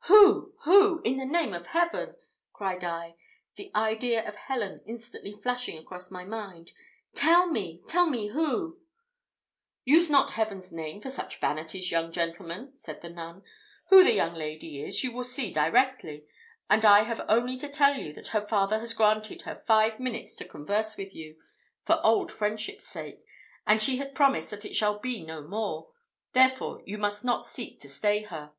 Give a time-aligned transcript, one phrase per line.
[0.00, 1.00] "Who, who?
[1.02, 2.14] in the name of Heaven!"
[2.52, 3.16] cried I,
[3.56, 6.72] the idea of Helen instantly flashing across my mind.
[7.14, 8.78] "Tell me, tell me who!"
[9.86, 13.42] "Use not Heaven's name for such vanities, young gentleman," said the nun.
[13.88, 16.26] "Who the young lady is, you will see directly;
[16.68, 20.34] and I have only to tell you, that her father has granted her five minutes
[20.34, 21.40] to converse with you,
[21.86, 23.24] for old friendship's sake,
[23.66, 25.88] and she has promised that it shall be no more;
[26.34, 28.52] therefore you must not seek to stay her."